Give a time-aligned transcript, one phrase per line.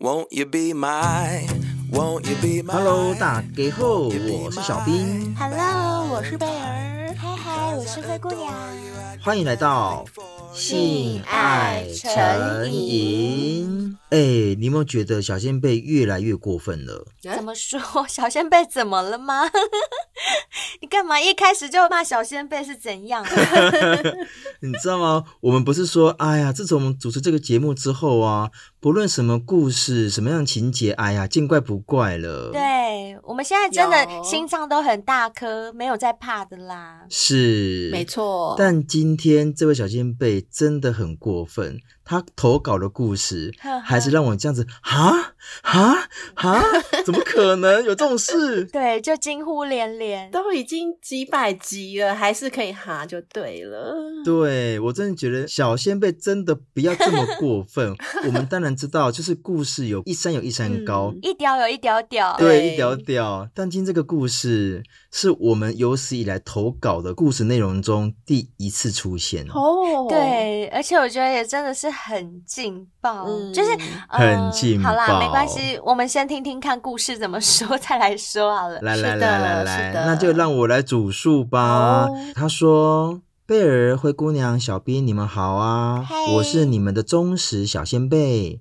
[0.00, 1.46] Won't you be my,
[1.92, 5.36] won't you be my Hello，大家好，我是小兵。
[5.38, 7.14] Hello，我是贝儿。
[7.18, 8.50] 嗨嗨，我是灰姑娘。
[9.22, 10.06] 欢迎来到
[10.54, 13.94] 性爱成瘾。
[14.10, 14.18] 哎，
[14.58, 17.06] 你有没有觉得小仙贝越来越过分了？
[17.22, 17.80] 怎么说？
[18.08, 19.42] 小仙贝怎么了吗？
[20.82, 23.24] 你干嘛一开始就骂小仙贝是怎样？
[24.60, 25.24] 你知道吗？
[25.40, 32.50] 我们不是说，哎呀，自从我们主持这个节目之后啊，不论什么故事、什么样的情节，哎呀，见怪不怪了。
[32.52, 37.02] 对，我们现在真的心脏都很大颗，没有在怕的啦。
[37.08, 38.54] 是，没错。
[38.58, 45.32] 但今天这位小仙贝真的很过分，他投稿的故事还是让我这样子，哈
[45.62, 46.60] 哈哈，
[47.06, 48.64] 怎么可能有这种事？
[48.64, 50.28] 对，就惊呼连连。
[50.32, 53.94] 都已经几百集了，还是可以哈就对了。
[54.24, 57.94] 对，我真的觉得小仙贝真的不要这么过分。
[58.26, 62.36] 我们当然知道，就是故事有一山有一山高，一屌有一屌屌。
[62.36, 63.48] 对，一屌屌。
[63.54, 69.44] 但今天这个故事是我们有史以来投稿的故事内容中第一次出现。
[69.48, 73.70] 哦，对，而且我觉得也真的是很劲爆，嗯就是、
[74.08, 78.80] 呃、很劲爆好啦，没关系，我们先听听看故事怎么说， 再来说好了。
[78.82, 82.06] 来来是的来来来，那就让我来主述吧。
[82.06, 88.60] 好他说：“贝儿、灰姑娘、小兵，你们好啊嘿我是你们的忠实小仙贝。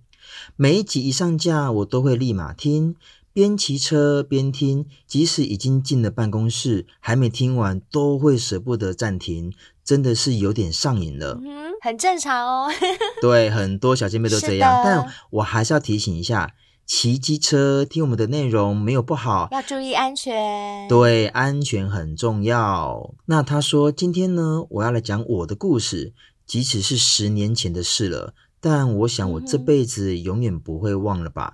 [0.55, 2.95] 每一集一上架，我都会立马听，
[3.33, 11.39] 边骑车边听，即使已经进了办公室，还没听完，都会舍不得暂停，真的是有点上瘾了。
[11.43, 12.71] 嗯，很正常哦。
[13.21, 16.53] 对，很多小姐妹都这样，但我还是要提醒一下。”
[16.89, 20.87] 骑机车听我们的内容没有不好，要注意安全。
[20.87, 23.13] 对，安全很重要。
[23.27, 26.13] 那他说，今天呢，我要来讲我的故事，
[26.47, 31.53] 即使是十年前的事了，但我想我这辈子永远不会忘了吧。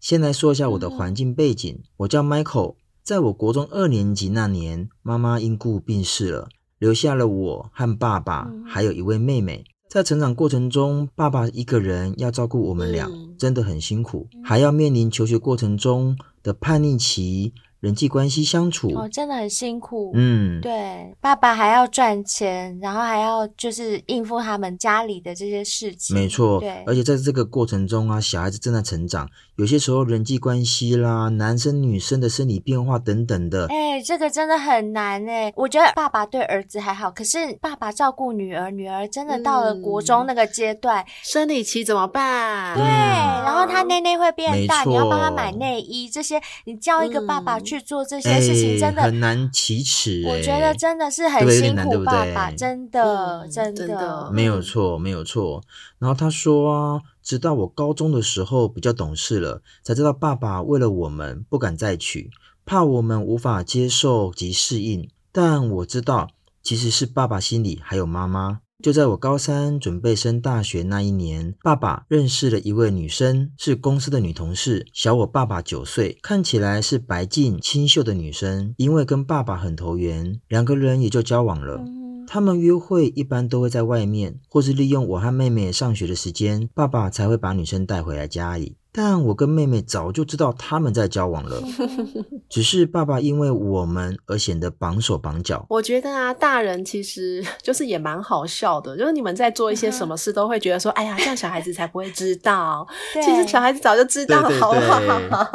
[0.00, 6.48] 先来说一下我的环境背景，我叫 Michael，在我国中二年级那年，妈妈因故病逝了，
[6.78, 9.62] 留下了我和爸爸，还有一位妹妹。
[9.90, 17.52] 在成长过程中，爸爸一个人要照顾我们俩，嗯真的很辛苦，还要面临求学过程中的叛逆期。
[17.80, 20.12] 人际关系相处哦，真的很辛苦。
[20.14, 26.14] 嗯，对，爸爸还要赚钱，然后还要就是应付他们家里的这些事情。
[26.14, 26.60] 没错。
[26.60, 35.52] 对，而且在这个过程中啊，小孩子正在成长，有些时候人际关系啦、男生女生的生理变化等等的，哎、这个真的很难哎。
[35.56, 42.76] 我觉得爸爸对儿子还好，可是爸爸照顾女儿，女儿真的到了国中那个阶段，生理期怎么办？
[42.76, 50.24] 对，然后他内内会变大，你要帮他买内衣，这些你叫一个爸爸去做这些事情，哎真的很难启齿。
[50.26, 55.62] 我觉得真的是很辛点难对不苦爸爸，对真的、嗯真的真的没有错，没有错。
[55.98, 62.30] 然后他说啊，直到我高中的时候比较懂事了，才知道爸爸为了我们不敢再娶，
[62.66, 65.08] 怕我们无法接受及适应。
[65.30, 66.30] 但我知道，
[66.62, 68.60] 其实是爸爸心里还有妈妈。
[68.82, 78.74] 就在我高三准备升大学那一年，爸爸认识了一位女生，是公司的女同事，小我爸爸九岁，看起来是白净清秀的女生。
[78.78, 81.76] 因为跟爸爸很投缘，两个人也就交往了。
[81.76, 88.76] 嗯他们约会一般都会在外面，或是利用我和妹妹上学的时间，爸爸才会把女生带回来家里。
[88.92, 91.62] 但我跟妹妹早就知道他们在交往了，
[92.50, 95.64] 只是爸爸因为我们而显得绑手绑脚。
[95.68, 102.86] 我觉得啊，大人其实 就是也蛮好笑的，就是你们在做一些什么事，都会觉得说，哎呀，这样小孩子才不会知道。
[103.14, 105.00] 其实小孩子早就知道，好不好？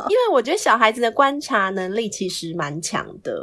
[0.09, 3.33] 因为我觉得小孩子的观察能力其实蛮强的，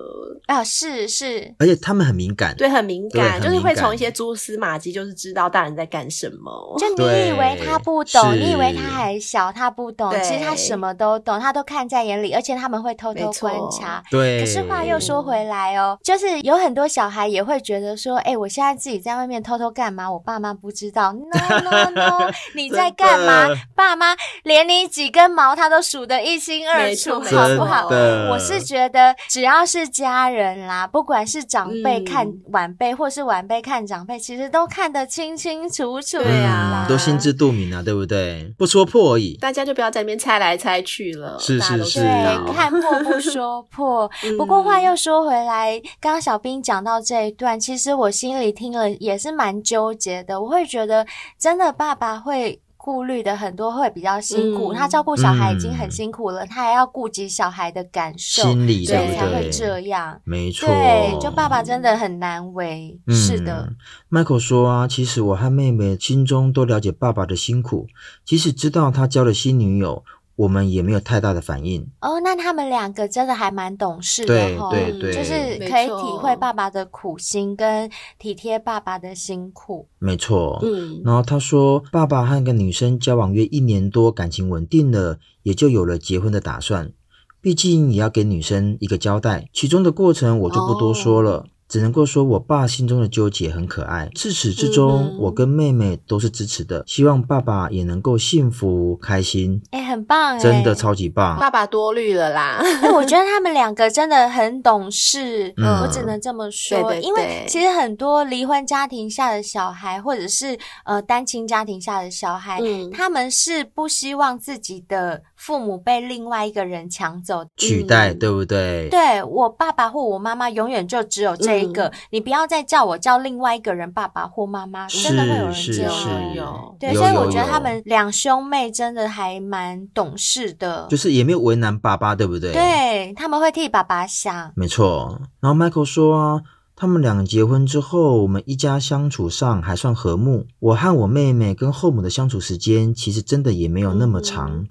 [0.47, 6.77] 啊，是是，而且他们很敏感，对，很敏感，就是会从一些蛛丝马迹，就是知道大人在干什么。
[6.79, 14.03] 就你以为他不懂，你以为他还小，他不懂，其实他什么都懂，他都看在眼里，而且他们会偷偷观察。
[14.11, 14.41] 对。
[14.41, 20.11] 可是话又说回来哦，就是有很多小孩也会觉得说，哎，我现在自己在外面偷偷干嘛？
[20.11, 21.13] 我爸妈不知道。
[21.13, 23.49] No No No，你在干嘛？
[23.75, 24.15] 爸妈
[24.45, 27.89] 连你几根毛他都数得一清二楚，好不好？
[28.31, 36.19] 我是觉得只要是家人啦，不管是长辈嗯看晚辈，或是晚辈看长辈，其实都看得清清楚楚。
[36.19, 38.53] 对啊嗯，都心知肚明啊，对不对？
[38.59, 39.37] 不说破而已。
[39.39, 44.11] 大家就不要在那边猜来猜去了，是大家都是对，看破不 说破。
[44.25, 50.41] 嗯不过话又说回来，刚刚小兵讲到这一段，其实我心里听了也是蛮纠结的。
[50.41, 51.07] 我会觉得，
[51.39, 54.73] 真的爸爸会顾虑的很多，会比较辛苦。
[54.73, 59.17] 嗯、他照顾小孩已经很辛苦了，嗯、他还要顾及小孩的感受，心理对，对不对？
[59.17, 60.21] 才会这样。
[60.25, 62.99] 没错，对，就爸爸真的很难为。
[63.07, 63.73] 嗯、是的
[64.11, 67.87] ，Michael 说啊，其实我和妹妹心中都了解爸爸的辛苦，
[68.25, 70.05] 即使知道他交了新女友。
[70.37, 74.35] 我们也没有太大的反应哦，那他们两个真的还蛮懂事的，
[74.71, 80.59] 对对对，就是可以体会爸爸的苦心跟体贴爸爸的辛苦，没错。
[80.63, 86.93] 嗯，然后他说，爸爸和一个女生交往约一年多，感情稳定了，也就有了结婚的打算。
[87.41, 91.33] 毕竟也要给女生一个交代，其中的过程我就不多说了。
[91.33, 94.11] 哦只能够说，我爸心中的纠结很可爱。
[94.15, 99.63] 自始至终，嗯、我跟妹妹都是支持的，希望爸爸也能够幸福开心。
[99.71, 101.39] 哎、欸，很棒，真的超级棒。
[101.39, 102.59] 爸爸多虑了啦。
[102.83, 106.79] 哎，我觉得他们两个真的很懂事，嗯、我只能这么说。
[106.83, 118.89] 对对对，因为其实很多离婚家庭下的小孩，或者是呃单亲家庭下的小孩，嗯、他们是不希望自己的父母被另外一个人抢走、取代，嗯、对不对？
[118.89, 126.09] 对，我爸爸或我妈妈永远就只有这一个，嗯、你不要再叫我叫另外一个人爸爸或妈妈，真的会有人接受。
[126.35, 132.53] 有对，所以我觉得他们两兄妹真的还蛮懂事的，就是也没有为难爸爸，对不对？
[132.53, 135.21] 对，他们会替爸爸想，没错。
[135.41, 136.43] 然后 Michael 说啊，
[136.75, 140.47] 他们两个结婚之后，我们一家相处上还算和睦。
[140.59, 144.51] 我和我妹妹跟后母的相处时间，其实真的也没有那么长。
[144.51, 144.69] 嗯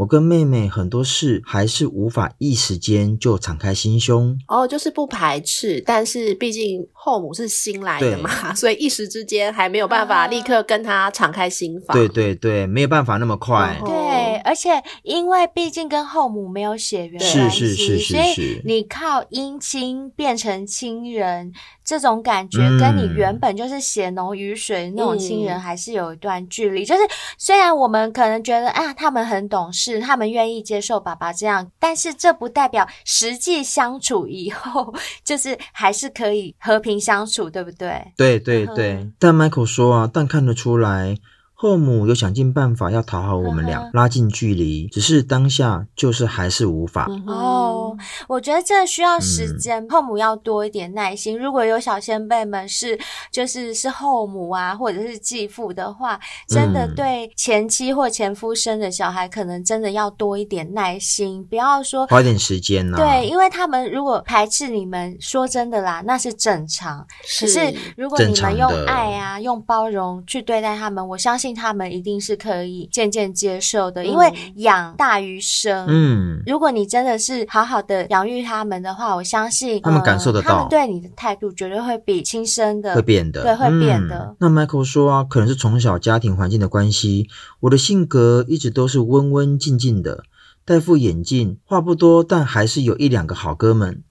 [0.00, 11.94] 我跟妹妹很多事还是无法一时间就敞开心胸哦，就是不排斥，但是毕竟后母是新来的嘛， 所以一时之间还没有办法立刻跟她敞开心房。
[11.94, 13.78] 对对对，没有办法那么快。
[13.84, 14.70] 对，而且
[15.02, 21.52] 因为毕竟跟后母没有血缘关系，是是是是是，所以你靠姻亲变成亲人。
[21.82, 26.84] 这种感觉跟你原本就是血浓于水那种亲人还是有一段距离。
[26.84, 27.00] 嗯、就是
[27.36, 34.94] 虽然我们可能觉得啊，他们很懂事，他们愿意接受爸爸这样，但是这不代表实际相处以后
[35.24, 38.12] 就是还是可以和平相处，对不对？
[38.16, 38.92] 对对对。
[38.92, 41.16] 嗯、但 Michael 说啊，但看得出来。
[41.62, 47.06] 后母有想尽办法要讨好我们俩，嗯、拉近距离，只是当下就是还是无法。
[47.26, 47.94] 哦，
[48.26, 51.38] 我觉得这需要时间，嗯、后母要多一点耐心。
[51.38, 52.98] 如果有小先辈们是
[53.30, 56.18] 就是是后母啊，或者是继父的话，
[56.48, 63.04] 真的对前妻或前夫生的小孩，可能真的要多一点耐心，不要说花点时间呢、啊。
[63.04, 67.06] 对，因为他们如果排斥你们，说真的啦，那是正常。
[67.22, 71.49] 是可是如果你们用爱啊，用包容去对待他们，我相信。
[71.54, 75.86] 他们一定是可以渐渐接受的，因为养大于生。
[75.88, 84.28] 嗯，如果你真的是好好的养育他们的话，我相信他们感受得到，他们对你的态度绝对会比亲生的会变的，对，会变的。
[84.30, 87.28] 嗯，那 Michael 说啊，可能是从小家庭环境的关系，
[87.60, 90.24] 我的性格一直都是温温静静的，
[90.64, 94.02] 戴副眼镜，话不多，但还是有一两个好哥们。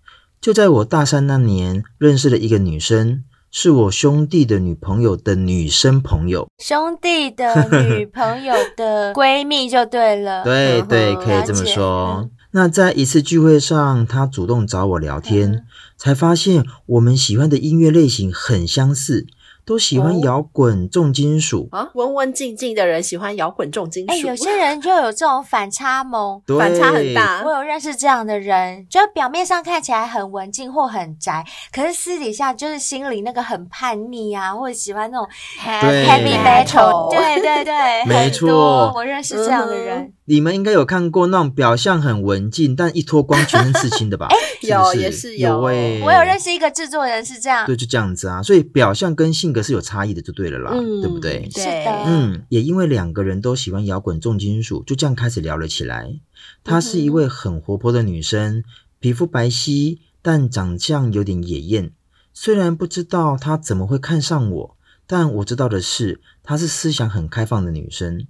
[0.41, 3.23] 就在我大三那年，认识了一个女生。
[3.51, 10.43] 是我兄弟的女朋友的女生朋友，兄弟的女朋友的闺蜜就对了。
[10.45, 12.29] 对对，可以这么说。
[12.51, 15.63] 那在一次聚会上，她主动找我聊天，嗯、
[15.97, 19.27] 才发现我们喜欢的音乐类型很相似。
[19.69, 21.69] 都喜欢摇滚重金属。
[21.71, 24.11] 啊，文文静静的人喜欢摇滚重金属。
[24.11, 26.57] 哎、欸，有些人就有这种反差萌，对。
[26.57, 27.43] 反差很大。
[27.45, 35.27] 我有认识这样的人，就表面上看起来很文静或很宅，可是私底下就是心里那个很叛逆啊，或者喜欢那种
[35.63, 37.11] heavy metal。
[37.11, 39.99] 对对对，没错，我认识这样的人。
[39.99, 44.29] 嗯你们应该有看过那种表象很文静，但一脱光全身刺青的吧？
[44.61, 48.43] 有也是有，有欸、我有认识一个制作人是这样，对，就这样子啊。
[48.43, 51.49] 所以表象跟性格是有差异的，就对了啦，嗯、对不对？
[51.49, 56.19] 是的，嗯，也因为两个人都喜欢摇滚重金属，就这样开始聊了起来。
[56.63, 58.63] 她是一位很活泼的女生，
[58.99, 61.91] 皮肤白皙，但长相有点野艳。
[62.35, 68.27] 虽然不知道她怎么会看上我，但我知道的是，她是思想很开放的女生。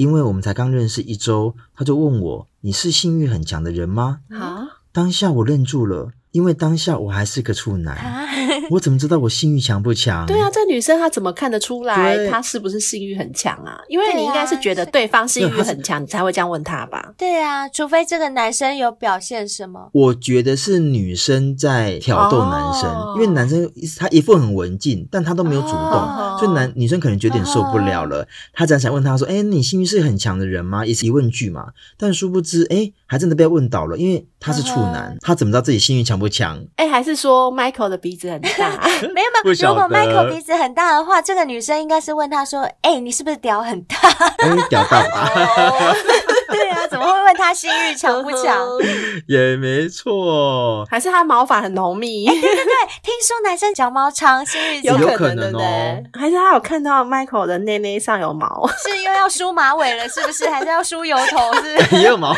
[0.00, 4.80] 因为我们才刚认识一周，他就问我：“你是性欲很强的人吗？”啊！
[4.92, 6.12] 当下我愣住了。
[6.32, 8.24] 因为当下我还是个处男，啊、
[8.70, 10.24] 我怎么知道我性欲强不强？
[10.26, 13.76] 对啊，这女生她怎么看得出来她是不是性欲很强啊？
[13.88, 17.12] 因为你应该是觉得对方性欲很强，你才会这样问她吧？
[17.18, 19.90] 对啊，除非这个男生有表现什么。
[19.92, 28.26] 我觉得是女生在挑逗男生，哦、因为男生他一副很文静，但他都没有主动，哦、所以男女生可能觉得有点受不了了。
[28.52, 31.68] 他这样想问他说：“哎，你性欲是很强的人吗？”也是疑问句嘛。
[31.96, 36.18] 但殊不知，哎，还真的被问倒了，因为他是处男，哦、他怎么知道自己性欲强？
[36.18, 38.70] 不强，哎、欸，还是说 Michael 的鼻子很大？
[39.02, 43.96] 没有没有，如果 Michael 鼻子很大的话，这个女生应该是问他说：“哎、欸，你是不是屌很大？”
[44.68, 45.30] 屌大吧？
[46.50, 48.58] 对啊，怎么会问他性欲强不强？
[49.28, 52.26] 也没错，还是他毛发很浓密？
[52.26, 56.02] 欸、对对对，听说男生脚毛长，性欲，有可能哦。
[56.12, 58.66] 还是他有看到 Michael 的内内上有毛？
[58.82, 60.48] 是因为要梳马尾了，是不是？
[60.48, 61.52] 还是要梳油头？
[61.60, 61.96] 是不是？
[62.02, 62.34] 也有毛，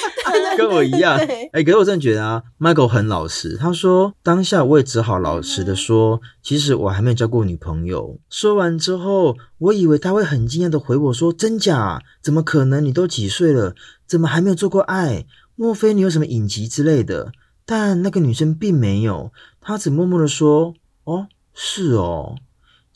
[0.58, 1.16] 跟我一样。
[1.16, 3.56] 哎、欸，可是我真的觉得啊，Michael 很老实。
[3.56, 8.18] 他说，当下我也只好老实的说，其实我还没有交过女朋友。
[8.28, 12.00] 说完之后，我以为他会很惊讶的回我说：“真假？
[12.22, 12.84] 怎么可能？
[12.84, 13.74] 你都几岁了？
[14.06, 15.26] 怎么还没有做过爱？
[15.54, 17.32] 莫非你有什么隐疾之类的？”
[17.68, 20.74] 但那个女生并没有，她只默默的说
[21.04, 22.36] ：“哦，是哦。”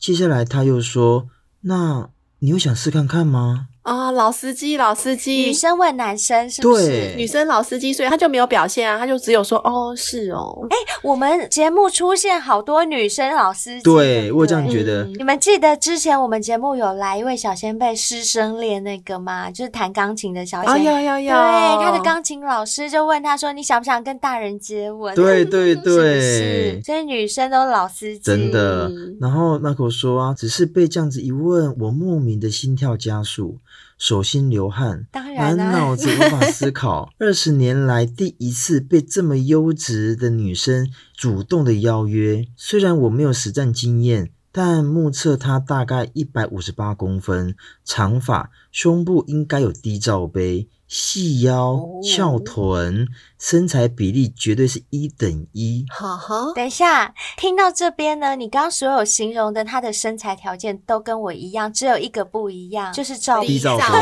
[0.01, 1.29] 接下来他又说
[1.61, 7.15] ：“那你有想试看看吗？”啊、哦，老司机，老司机，女生问男生是不是？
[7.17, 10.55] 女生老司机，所以他就没有表现啊，他就只有说哦，是哦。
[10.69, 15.15] 哎、欸，我们节目出现好多女生老司机，对，我这样觉得、嗯。
[15.17, 19.49] 你们记得之前我们节目有来一位小仙贝师生恋那个吗？
[19.49, 21.33] 就是弹钢琴的小仙贝，哦，有有有。
[21.33, 26.81] 对，他的钢琴老师就问他说：“你想不想跟大人接吻？”对对对，是？
[26.85, 28.91] 所以女生都老司机，真的。
[29.19, 33.57] 然后 Michael 说啊，只是被这样子一问，我莫名的心跳加速。
[34.01, 37.13] 手心流汗，满脑子无法思考。
[37.21, 47.55] 二十年来第一次被这么优质的女生主动的邀约，虽然我没有实战经验，但目测她大概一百五十八公分，
[47.85, 50.67] 长发，胸部应该有低罩杯。
[50.87, 53.07] 细腰翘臀，
[53.39, 55.85] 身材比例绝对是一等一。
[55.89, 63.57] 哈哈，等一下，听到这边呢，你刚刚所有形容的她的身材条件都跟我一样，只有一个不一样，就是罩杯。
[63.57, 63.83] 罩杯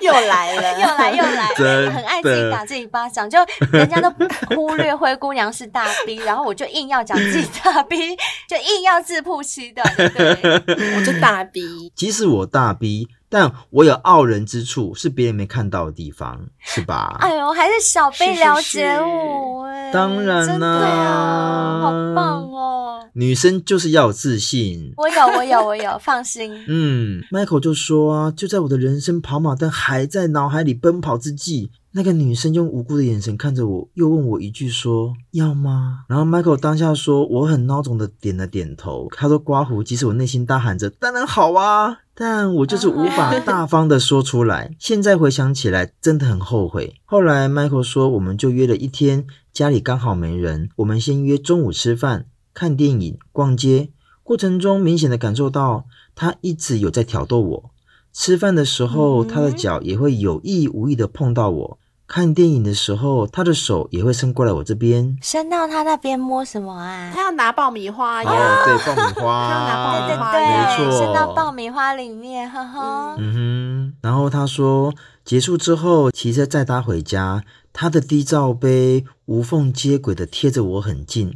[0.00, 1.48] 又来了， 又来又来，
[1.90, 3.40] 很爱自己打自己巴掌，就
[3.72, 4.08] 人家都
[4.54, 8.14] 忽略灰姑娘是大 B， 然后我就硬要讲自己大 B，
[8.48, 10.96] 就硬要自曝其短，对不对？
[10.96, 13.08] 我就大 B，即使我大逼。
[13.26, 17.16] 但我有傲人之处，是别人没看到的地方，是吧？
[17.18, 23.00] 哎呦，还是小贝了解我哎，当然啦、啊，好棒哦！
[23.14, 24.92] 女生就是要有自信。
[24.96, 26.52] 我有，我有，我有， 放心。
[26.68, 31.72] 嗯，Michael 就说啊，就在我的人生跑马灯还在脑海里奔跑之际。
[31.96, 44.74] 那个女生用无辜的眼神看着我，又问我一句说：“要吗？”然后 Michael 当下说：“我很孬种的点了点头。”他说：“刮胡。”即使我内心大喊着：“当然好啊！”但我就是无法大方的说出来。
[44.78, 46.94] 现在回想起来，真的很后悔。
[47.04, 53.90] 后来 Michael 说：“我们就约了一天，家里刚好没人，我们先约中午吃饭、看电影、逛街。
[54.22, 57.70] 过程中明显的感受到他一直有在挑逗我。
[58.12, 61.78] 吃饭的时候，他的脚也会有意无意的碰到我。
[62.06, 67.10] 看电影的时候，他的手也会伸过来我这边，伸到他那边摸什么啊？
[67.14, 68.30] 他要拿爆米花呀！
[68.30, 73.16] 哦，对，爆米花， 他要拿爆米花，对对对，没错，伸到爆米花里面，呵呵。
[73.18, 74.92] 嗯哼，然后他说，
[75.24, 77.42] 结束之后骑车载他回家，
[77.72, 81.34] 他的低罩杯无缝接轨的贴着我很近。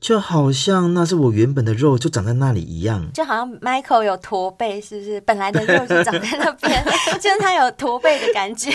[0.00, 5.20] 就好像那是我原本的肉就长在那里一样，就好像 Michael 有驼背，是不是？
[5.20, 6.82] 本来的肉就长在那边，
[7.20, 8.70] 就是他有驼背的感觉。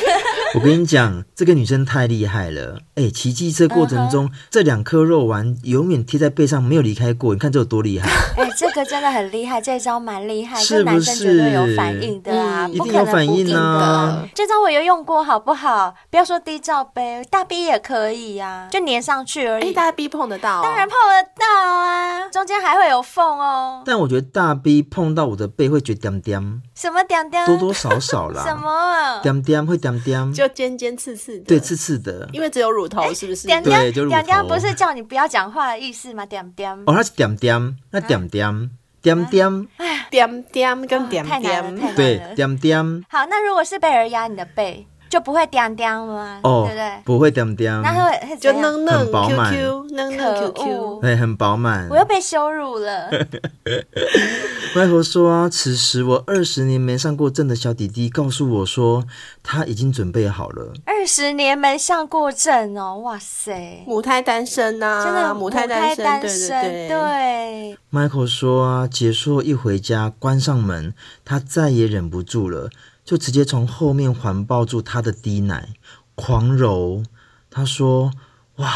[0.54, 2.80] 我跟你讲，这个女生太厉害了。
[2.94, 4.34] 哎，骑机车过程中，uh -huh.
[4.52, 7.34] 这两颗肉丸永远贴在背上，没有离开过。
[7.34, 8.08] 你看这有多厉害？
[8.38, 10.96] 哎，这个真的很厉害，这招蛮厉害，是不是？
[10.96, 14.24] 男生绝对有反应的啊，一定有反应啊。
[14.36, 15.96] 这招我有用过，好不好？
[16.12, 19.74] 不要说低罩杯，大 B 也可以呀，啊，就粘上去而已。
[19.74, 23.82] 大 B 碰得到，哦，当然碰得到啊，中间还会有缝哦。
[23.86, 27.46] 但我觉得大 B 碰到我的背会觉得点点，什么点点？
[27.46, 28.44] 多多少少啦。
[28.48, 29.22] 什么？
[29.22, 31.46] 点点会点点，就尖尖刺刺的。
[31.46, 32.28] 对，刺刺的。
[32.34, 33.48] 因为只有乳头，是不是？
[33.48, 36.26] 点点点点不是叫你不要讲话的意思吗？
[36.26, 36.72] 点点。
[36.86, 38.70] 哦，它是点点，那点点
[39.02, 41.96] 点点，哎，点点跟点点。
[41.96, 43.06] 对，点点。
[43.10, 44.86] 好，那如果是贝尔压你的背。
[45.16, 46.42] 就不会掉掉吗？
[46.44, 47.02] 哦，对不对？
[47.06, 51.88] 不会掉掉，那会就嫩嫩很饱满，Q Q 嫩嫩 Q Q，对，很饱满。
[51.90, 53.10] 我又被羞辱了。
[54.76, 59.06] 外婆说啊，此时我二十年没上过阵的小弟弟告诉我说，
[59.42, 60.74] 他已经准备好了。
[60.86, 63.86] 二十年没上过阵哦，哇塞！
[63.88, 66.90] 母胎单身呐、啊，真的母胎单身，单身对对对。
[66.90, 70.94] 对 Michael 说啊，结束一回家，关上门，
[71.24, 72.70] 他再也忍不住了。
[73.06, 75.76] 就直接从后面环抱住他的低奶，
[76.16, 77.04] 狂揉。
[77.50, 78.12] 他说
[78.58, 78.74] ：“哇，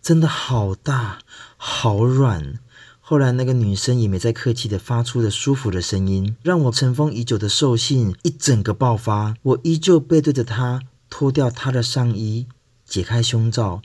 [0.00, 1.18] 真的好大，
[1.56, 2.60] 好软。”
[3.02, 9.34] 后来那个女生也没再客气的发出了舒服的声音，让我尘封已久的兽性一整个爆发。
[9.42, 12.46] 我依旧背对着她，脱掉她的上衣，
[12.86, 13.82] 解开胸罩。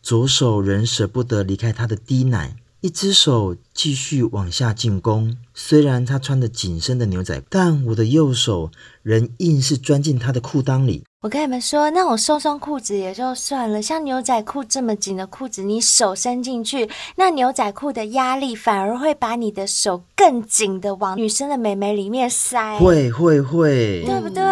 [0.00, 5.36] 左手仍舍不得离开他的滴奶，一只手继续往下进攻。
[5.52, 8.70] 虽然他穿着紧身的牛仔，但我的右手
[9.02, 11.02] 仍硬是钻进他的裤裆里。
[11.20, 22.78] 我跟你们说，那种松松裤子也就算了，像牛仔裤这么紧的裤子，你手伸进去，那牛仔裤的压力反而会把你的手更紧的往女生的美眉里面塞。
[22.78, 24.44] 会会会，对不对？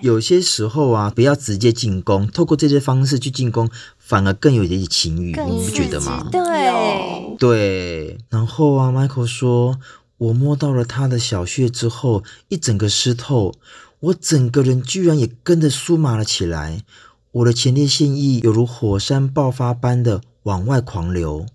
[0.00, 3.68] 有些时候啊，不要直接进攻，透过这些方式去进攻，
[4.10, 6.26] 反而更有一点情欲，你不觉得吗？
[6.32, 8.18] 对对。
[8.28, 9.78] 然后啊，Michael 说，
[10.18, 13.54] 我摸到了他的小穴之后，一整个湿透。
[14.00, 16.82] 我整个人居然也跟着酥麻了起来，
[17.30, 21.46] 我的前列腺液犹如火山爆发般的往外狂流，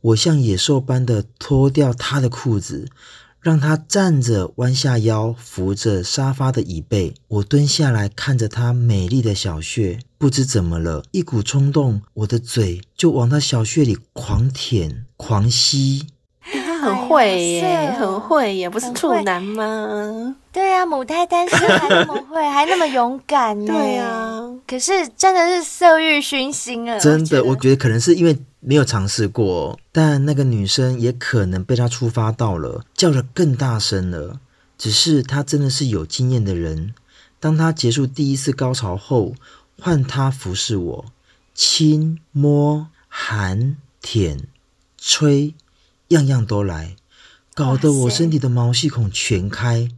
[0.00, 2.86] 我像野兽般的脱掉他的裤子，
[3.46, 16.08] 让他站着弯下腰扶着沙发的椅背，我蹲下来看着他美丽的小穴，不知怎么了，一股冲动，我的嘴就往他小穴里狂舔狂吸。
[16.40, 20.34] 他很会耶，很会耶，不是处男吗？
[20.56, 23.66] 对呀、啊，母胎单身还那么会，还那么勇敢呢。
[23.66, 26.98] 对呀、啊，可是真的是色欲熏心了。
[26.98, 34.40] 真的，我觉，得可能是因为没有尝试过，但那个女生也可能被他触发到了，叫得更大声了。
[34.78, 36.94] 只是她真的是有经验的人，
[37.38, 39.34] 当她结束第一次高潮后，
[39.78, 41.04] 换她服侍我，
[41.54, 44.44] 亲、摸、含、舔、
[44.96, 45.54] 吹。
[46.08, 46.94] 样样都来，
[47.52, 49.88] 搞得我身体的毛细孔全开，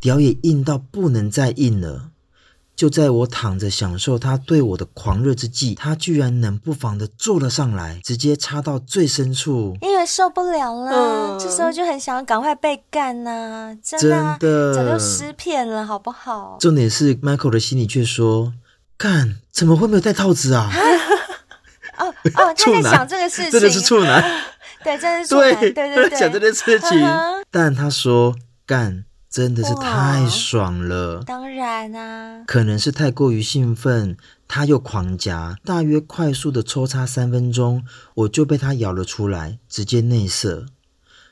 [0.00, 2.10] 屌也硬到不能再硬了。
[2.74, 14.00] 就在我躺着享受他对我的狂热之际，他居然冷不防的坐了上来，直接插到最深处，因为受不了了，嗯、这时候就很想要赶快被干呐、啊，真
[14.38, 16.56] 的、早就失片了，好不好？
[16.58, 18.54] 重点是 Michael 的心里却说：
[18.96, 20.72] 干，怎么会没有戴套子啊？
[21.98, 22.14] 哦哦，
[22.56, 24.24] 他在想这个事情，真的是处男。
[24.82, 27.06] 对，真是对，对对对，讲这件事情。
[27.50, 34.16] 但他说干真的是太爽了，当然啊，可能是太过于兴奋，
[34.48, 37.84] 他又狂夹，大约快速的抽插三分钟，
[38.14, 40.66] 我就被他咬了出来，直接内射，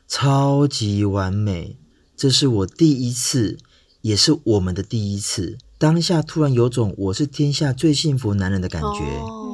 [0.07, 1.76] 超级完美。
[2.17, 3.59] 这是我第一次，
[4.03, 5.59] 也是我们的第一次。
[5.77, 8.88] 当下突然有种我是天下最幸福男人的感觉。
[8.88, 9.47] 哦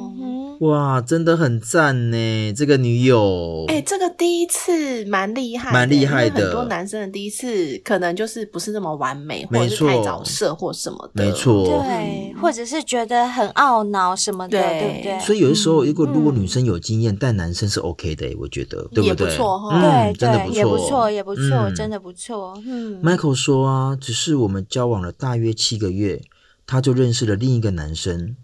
[0.67, 2.53] 哇，真的很赞呢！
[2.53, 6.43] 这个女友，哎、欸，这个第一次蛮厉害，蛮厉害的。
[6.43, 15.19] 很多男生的第一次可能就是不是那么完美，或者是太早射或什么的，没错，对，或者是觉得很懊恼什么的，对，对不对？
[15.19, 19.05] 所以有的时候，如果如果女生有经验，但男生是 OK 的，我觉得，对不对？
[19.05, 22.53] 也不错哈，对，真的不错，也不错，也不错，真的不错。
[22.65, 26.21] 嗯，Michael 说啊，只是我们交往了大约七个月，
[26.65, 28.35] 他就认识了另一个男生。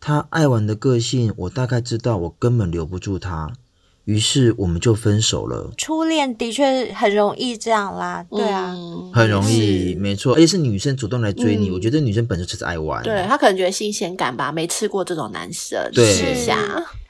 [0.00, 3.52] 他爱玩的个性，我大概知道，我根本留不住他，
[4.04, 5.70] 于是我们就分手了。
[5.76, 16.56] 初恋的确很容易这样啦，对啊，嗯、很容易，没错，而且是女生主动来追你，嗯、我觉得女生本身就是爱玩，对，她可能觉得新鲜感吧，没吃过这种男生，对，试一下，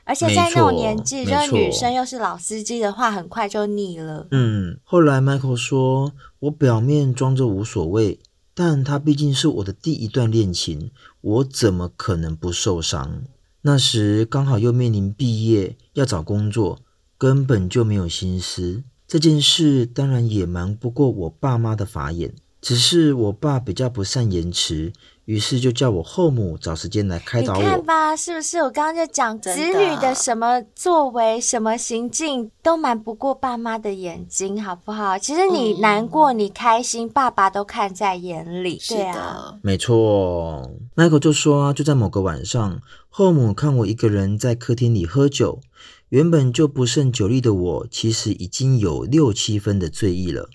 [0.05, 4.27] 而且在那种年纪，就是女生又是老司机的话，很快就腻了。
[4.31, 8.19] 嗯，后来 Michael 说，我表面装着无所谓。
[8.61, 10.91] 但他毕竟是我的第一段恋情，
[11.21, 13.23] 我怎么可能不受伤？
[13.63, 16.81] 那时刚好又面临毕业，要找工作，
[17.17, 18.83] 根本就没有心思。
[19.07, 24.93] 这件事当然也瞒不过我爸妈的法眼，只是我爸比较不善言辞。
[25.29, 27.59] 于是就叫我后母找时间来开导我。
[27.59, 28.57] 你看吧，是不是？
[28.63, 35.19] 我刚刚就讲子女的什么作为、什么行径，都瞒不过爸妈的眼睛，好不好？
[35.19, 38.81] 其实你难过、嗯、你开心，爸爸都看在眼里。
[38.89, 40.71] 对啊，没错。
[40.97, 45.61] Michael 就说啊，就在某个晚上，后母看我一个人在客厅里喝酒，
[46.09, 50.49] 原本就不胜酒力的我，其实已经有六七分的醉意了。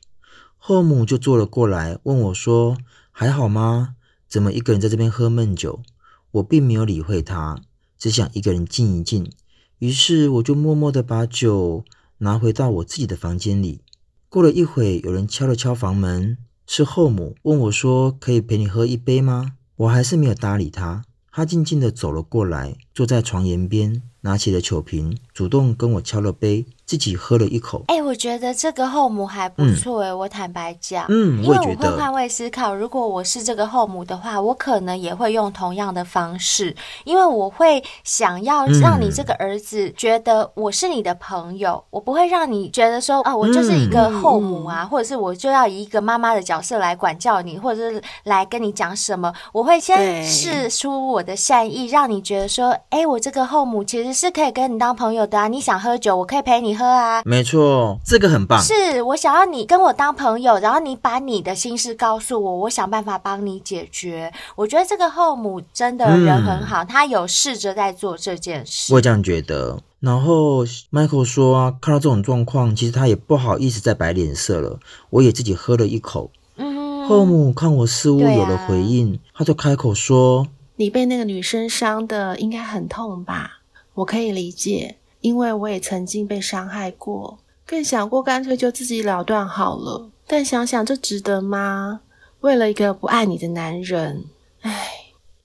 [0.57, 2.75] 后母就坐了过来，问我说
[3.13, 3.93] ：“还好吗？”
[4.33, 5.83] 怎么一个人在这边喝闷酒？
[6.31, 7.61] 我并没有理会他，
[7.99, 9.31] 只想一个人静一静。
[9.77, 11.85] 于是我就默默地把酒
[12.17, 13.81] 拿回到我自己的房间里。
[14.29, 21.05] 过了一会，有人敲了敲房门，是后母问我说：“可以陪你喝一杯吗？”我还是没有搭理他。
[21.31, 26.65] 他静静地走了过来，坐在床沿边，拿起了酒瓶，主动跟我敲了杯。
[26.85, 55.47] 自己喝了一口，哎、欸，我觉得这个后母还不错哎、欸，嗯、我坦白讲，嗯，因为我会换位思考，如果我是这个后母的话，我可能也会用同样的方式，因为我会想要让你这个儿子觉得我是你的朋友，嗯、我不会让你觉得说啊，我就是一个后母啊，嗯、或者是我就要以一个妈妈的角色来管教你，或者是来跟你讲什么，我会先试出我的善意，让你觉得说，哎、欸，我这个后母其实实是可以跟你当朋友的啊。
[55.47, 57.23] 你想喝酒，我可以陪你喝啊。
[57.25, 58.61] 没错，这个很棒。
[58.61, 64.31] 是我想要你跟我当朋友，然后你把你的心事告诉我，我想办法帮你解决。
[64.55, 68.93] 我觉得这个后母真的人很好，嗯、他有试着在做这件事。
[68.93, 69.79] 我也这样觉得。
[69.99, 74.79] 然后 Michael 说啊，看到这种状况，其实他也不好意思再摆脸色了。
[75.09, 76.29] 我也自己喝了一口。
[76.57, 80.45] 嗯，后母看我似乎有了回应，啊、他就开口说
[80.75, 83.61] ：“你被那个女生伤的应该很痛吧？
[83.95, 90.09] 我可以理解，因为我也曾经被伤害过，更想过干脆就自己了断好了。
[90.25, 92.01] 但想想这值得吗？
[92.41, 94.25] 为了一个不爱你的男人，
[94.61, 94.89] 唉。”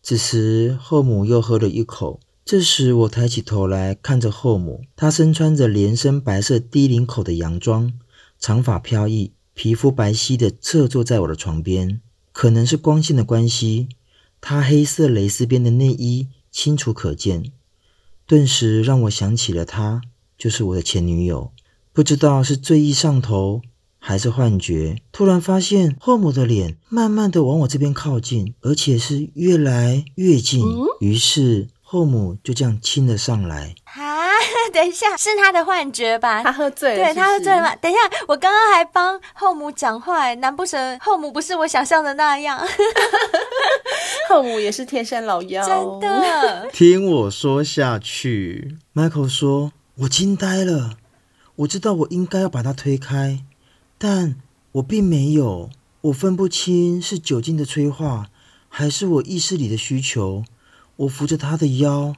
[0.02, 2.20] 此时后母又喝了一口。
[2.44, 7.92] 这时，我抬起头来看着后母，她身穿着连身白色低领口的洋装，
[8.38, 12.00] 长发飘逸，皮肤白皙的侧坐在我的床边。
[12.32, 13.88] 可能是光线的关系，
[14.40, 17.52] 她黑色蕾丝边的内衣清楚可见，
[18.28, 20.02] 顿时让我想起了她，
[20.36, 21.50] 就是我的前女友。
[21.94, 23.62] 不知道是醉意上头
[23.98, 30.62] 还是幻觉，突然发现后母的脸慢慢的往我这边靠近，而且是越来越近。
[31.00, 31.68] 于是。
[31.90, 34.28] 后母就这样亲了上来啊！
[34.74, 36.42] 等一下，是他的幻觉吧？
[36.42, 37.74] 他喝醉了，对，他喝醉了吗？
[37.76, 42.60] 等一下，我刚刚还帮后母讲话，难不成后母不是我想象的那样？
[44.30, 46.68] 后母也是天山老妖，真的。
[46.70, 50.98] 听我说下去，Michael 说：“我惊呆了，
[51.56, 53.44] 我知道我应该要把他推开，
[53.96, 54.36] 但
[54.72, 55.70] 我并没有，
[56.02, 58.26] 我分不清是酒精的催化，
[58.68, 60.44] 还是我意识里的需求。”
[60.96, 62.14] 我扶着他的腰，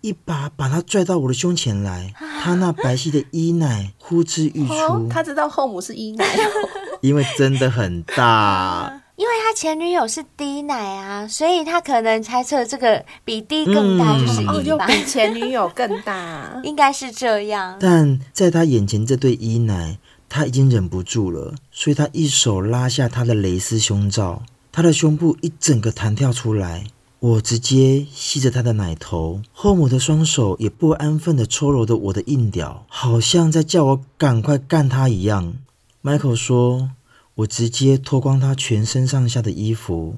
[0.00, 2.14] 一把把他拽到我的胸前来。
[2.42, 4.72] 他那白皙的衣奶呼之欲出。
[4.72, 6.24] 哦，他知道后母是衣奶，
[7.02, 9.03] 因为真的很大。
[9.16, 14.52] 因为他前女友是低奶啊，所以他可能猜测这个比低更大就是衣吧。
[14.54, 17.76] 嗯，哦，比前女友更大， 应该是这样。
[17.80, 19.98] 但在他眼前这对一奶，
[20.28, 26.86] 他已经忍不住了，所以他一手拉下他的蕾丝胸罩，他的胸部一整个弹跳出来。
[27.20, 35.54] 我直接吸着他的奶头，后母的双手也不安分地搓揉着我的硬屌，好像在叫我赶快干他一样。
[36.02, 36.90] Michael 说
[37.36, 40.16] ：“我直接脱光他全身上下的衣服，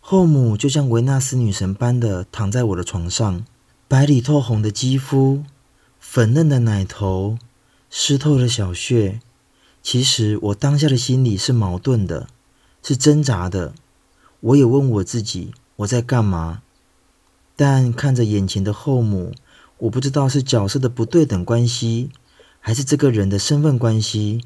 [0.00, 3.44] 后母就像维纳斯女神般的躺在我的床上，
[3.86, 5.44] 白里透红的肌肤，
[5.98, 7.38] 粉嫩的奶头，
[7.88, 9.20] 湿透的小穴。
[9.82, 12.28] 其实我当下的心里是矛盾的，
[12.82, 13.72] 是挣扎的。
[14.40, 16.60] 我也问我自己。”我在干嘛？
[17.56, 19.32] 但看着眼前的后母，
[19.78, 22.10] 我不知道是角色的不对等关系，
[22.60, 24.42] 还是这个人的身份关系，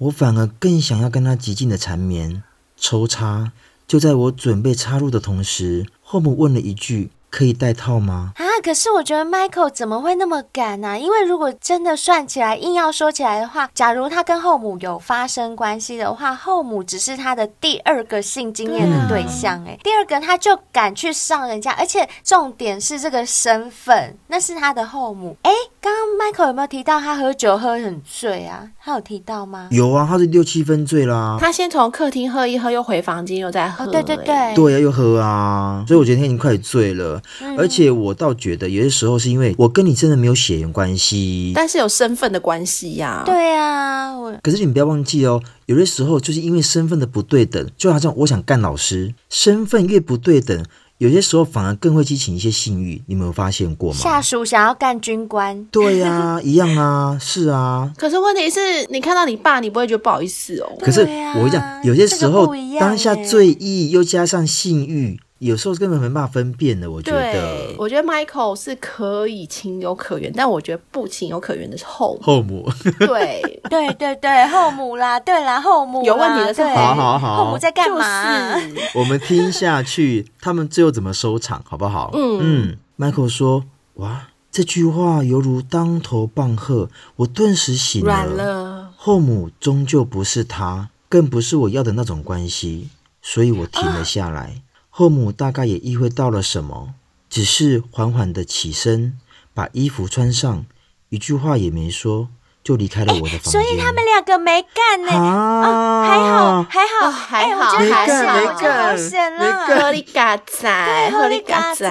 [0.00, 2.42] 我反而更想要跟他极尽的缠绵、
[2.76, 3.52] 抽插。
[3.86, 7.10] 就在我准备插入的同时，后母问了一句。
[7.30, 8.32] 可以戴套吗？
[8.60, 10.98] 可是我觉得 Michael 怎么会那么敢呢、啊？
[10.98, 19.58] 因为如果真的算起来，硬要说起来的话，假如他跟后母有发生关系的话，后母只是他的第二个性经验的对象。
[19.64, 25.36] 哎、嗯，第二个他就敢去上人家，而且重点是这个身份，那是他的后母。
[25.42, 28.68] 哎，刚刚 Michael 有没有提到他喝酒喝很醉啊？
[28.82, 29.68] 他有提到吗？
[29.70, 31.38] 有啊，他是六七分醉啦。
[31.40, 33.90] 他先从客厅喝一喝，又回房间又再喝、欸。
[33.90, 35.84] 对对对，对啊，又喝啊。
[35.86, 37.20] 所以我觉得他已经快醉了。
[37.58, 43.22] 而且我倒觉得，有些时候是因为我跟你真的没有血缘关系，但是有身份的关系呀。
[43.24, 50.64] 对啊，可是你们不要忘记哦，有些时候就是因为身份的不对等，就好像我想干老师，身份越不对等。
[50.98, 53.98] 有些时候反而更会激起一些性欲，你们有发现过吗？
[53.98, 57.90] 下属想要干军官，对呀、啊， 一样啊，是啊。
[57.96, 58.60] 可是问题是
[58.90, 60.70] 你看到你爸，你不会觉得不好意思哦。
[60.78, 61.00] 可是
[61.36, 65.18] 我会讲，有些时候当下醉意又加上性欲。
[65.40, 67.32] 有时候根本没办法分辨的，我觉得。
[67.32, 72.20] 对，我觉得 Michael 是可以情有可原，但我觉得不情有可原的是后母。
[72.22, 72.70] 后母。
[73.00, 76.62] 对对对对，后母啦，对啦，后母有问题的是。
[76.62, 78.54] 好好好，后母在干嘛？
[78.54, 82.10] 就是、我们听下去，他们最后怎么收场，好不好？
[82.12, 82.78] 嗯嗯。
[82.98, 83.64] Michael 说
[83.96, 88.26] ：“哇，这句话犹如当头棒喝，我顿时醒了。
[88.26, 92.90] 了后母终究不是他，更不是我要的那种关系，
[93.22, 94.42] 所以我停了下来。
[94.42, 94.68] 啊”
[95.00, 96.92] 霍姆大概也意会到了什么，
[97.30, 99.18] 只是缓缓的起身，
[99.54, 100.66] 把衣服穿上，
[101.08, 102.28] 一句话也没说，
[102.62, 103.52] 就离开了我的房间。
[103.52, 105.16] 所以他们两个没干呢、欸。
[105.16, 109.80] 啊、哦，还好，还好，哦、还好，欸、还好，没干，没干。
[109.80, 111.88] 合理嘎仔，合理嘎仔，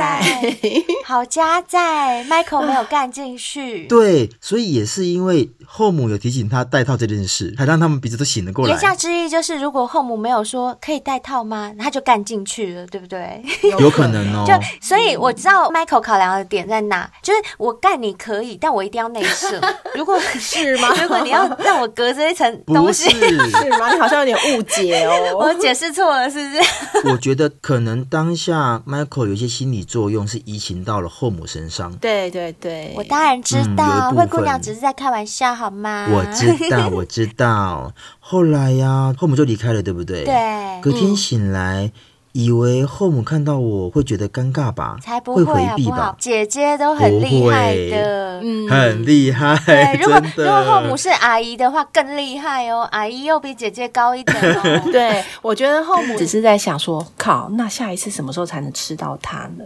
[1.05, 3.85] 好家在，Michael 没有干进去。
[3.87, 8.71] 对，所以也是因为后母有提醒他戴套这件事，才让他们彼此都醒了过来。
[8.71, 11.71] 言下之意就是，如果后母没有说可以戴套吗？
[11.79, 13.43] 他就干进去了，对不对？
[13.79, 14.45] 有可能哦。
[14.45, 19.59] 就所以我知道 Michael 考量的点在哪，就是我干你可以，但我一定要内射。
[19.95, 20.89] 如果是吗？
[21.01, 23.91] 如果你要让我隔着一层东西，是，是吗？
[23.93, 25.37] 你好像有点误解哦。
[25.37, 27.07] 我解释错了，是不是？
[27.11, 31.91] 我觉得可能当下 Michael 有一些心理作用是移情到了后母身上。
[31.97, 36.07] 对对对，我当然知道，灰、嗯、姑娘只是在开玩笑，好吗？
[36.11, 37.93] 我知道，我知道。
[38.19, 40.23] 后来呀、啊，后母就离开了，对不对？
[40.25, 40.33] 对。
[40.81, 41.85] 隔天醒来。
[41.85, 41.91] 嗯
[42.31, 44.97] 以为后母看到我会觉得尴尬吧？
[45.01, 46.15] 才不会，会回避吧？
[46.19, 49.59] 姐姐都很厉害的，嗯，很厉害。
[49.65, 52.87] 对，如果如果后母是阿姨的话，更厉害哦。
[52.91, 54.81] 阿姨又比姐姐高一等哦。
[54.91, 59.65] 对， 我觉得后母只是在想说，靠，那下一次什么时候才能吃到它呢？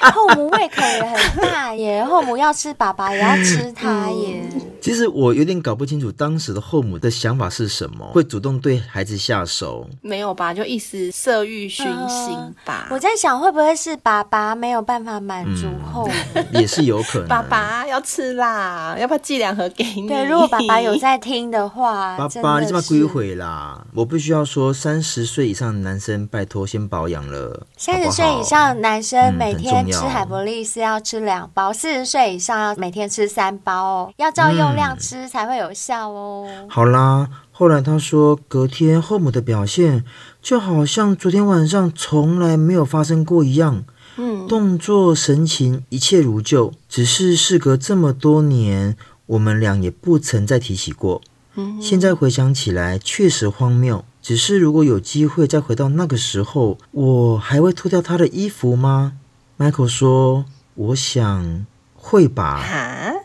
[0.12, 4.42] 后母胃口也很大耶，后母要吃爸爸也要吃他耶。
[4.82, 9.88] 其实我有点搞不清楚当时的后母的想法是什么，会主动对孩子下手？
[10.00, 12.88] 没有吧，就一时色欲熏心吧。
[12.90, 16.12] 呃、我在想，会不会是爸爸没有办法满足后母？
[16.34, 17.28] 嗯、也是有可能。
[17.28, 20.08] 爸爸要吃啦，要不要寄两盒给你？
[20.08, 23.86] 对，如果爸爸有在听的话，爸爸你这么归回啦。
[23.94, 27.68] 我必须要说，三十岁以上的男生，拜托先保养了。
[27.76, 36.46] 三十岁以上的男生每天吃海博利斯要吃两包，四十岁以上要每天吃三包哦，要照用量吃才会有效哦。
[36.48, 40.04] 嗯、好啦，后来他说，隔天后母的表现
[40.40, 43.84] 就好像昨天晚上从来没有发生过一样，
[44.16, 51.20] 嗯，动作神情一切如旧，只是事隔这么多年，我们俩也不曾再提起过。
[51.54, 54.04] 嗯，现在回想起来确实荒谬。
[54.22, 59.14] 只是如果有机会再回到那个时候，我还会脱掉他的衣服吗
[59.58, 62.62] ？Michael 说：“我想会吧，